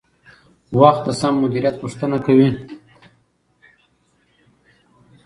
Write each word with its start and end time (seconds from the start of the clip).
وخت 0.79 1.01
د 1.05 1.09
سم 1.21 1.33
مدیریت 1.43 1.75
غوښتنه 1.81 2.17
کوي 2.25 2.49